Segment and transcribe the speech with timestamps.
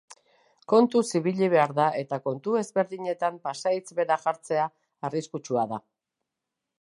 [0.71, 4.65] Kontuz ibili behar da eta kontu ezberdinetan pasahitz bera jartzea
[5.11, 5.83] arriskutsua da.